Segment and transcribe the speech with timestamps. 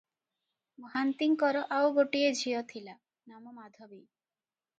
[0.85, 2.97] ମହାନ୍ତିଙ୍କର ଆଉ ଗୋଟିଏ ଝିଅ ଥିଲା,
[3.35, 4.01] ନାମ ମାଧବୀ।